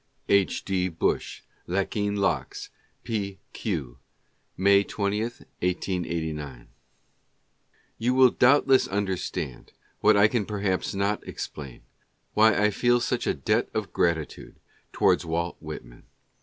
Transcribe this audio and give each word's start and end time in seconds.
H. 0.29 0.65
D. 0.65 0.89
Bush: 0.89 1.43
Lachine 1.67 2.15
Locks, 2.15 2.71
P. 3.03 3.37
Q, 3.53 3.99
May 4.57 4.83
20, 4.83 5.21
1889. 5.21 6.69
You 7.99 8.15
will 8.15 8.31
doubtless 8.31 8.87
understand, 8.87 9.73
what 9.99 10.17
I 10.17 10.27
can 10.27 10.47
perhaps 10.47 10.95
not 10.95 11.23
explain, 11.27 11.83
why 12.33 12.55
I 12.59 12.71
feel 12.71 12.99
such 12.99 13.27
a 13.27 13.35
debt 13.35 13.69
of 13.75 13.93
gratitude 13.93 14.59
towards 14.91 15.23
Walt 15.23 15.57
Whitman. 15.59 16.05